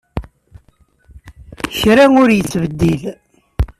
Kra 1.79 2.05
ur 2.21 2.29
yettbeddil. 2.33 3.01